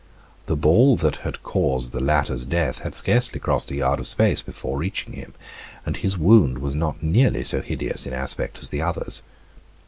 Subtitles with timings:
[0.47, 4.41] The ball that had caused the latter's death had scarcely crossed a yard of space
[4.41, 5.35] before reaching him,
[5.85, 9.21] and his wound was not nearly so hideous in aspect as the other's.